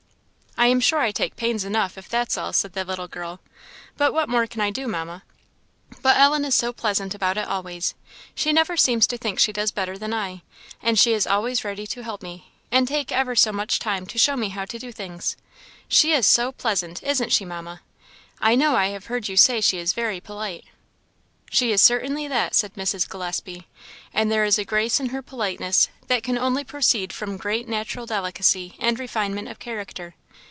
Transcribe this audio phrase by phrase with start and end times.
[0.57, 3.39] "I am sure I take pains enough, if that's all," said the little girl;
[3.97, 5.23] "what more can I do, Mamma?
[6.03, 7.95] But Ellen is so pleasant about it always;
[8.35, 10.43] she never seems to think she does better than I;
[10.79, 14.19] and she is always ready to help me, and take ever so much time to
[14.19, 15.35] show me how to do things;
[15.87, 17.81] she is so pleasant, isn't she, Mamma?
[18.39, 20.65] I know I have heard you say she is very polite."
[21.49, 23.09] "She is certainly that," said Mrs.
[23.09, 23.67] Gillespie;
[24.13, 28.05] "and there is a grace in her politeness that can only proceed from great natural
[28.05, 30.13] delicacy and refinement of character.